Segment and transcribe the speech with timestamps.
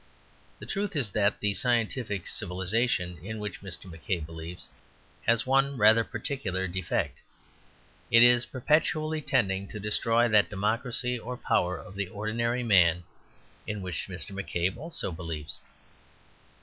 [0.57, 3.85] The truth is that the scientific civilization in which Mr.
[3.85, 4.67] McCabe believes
[5.27, 7.19] has one rather particular defect;
[8.09, 13.03] it is perpetually tending to destroy that democracy or power of the ordinary man
[13.67, 14.31] in which Mr.
[14.31, 15.59] McCabe also believes.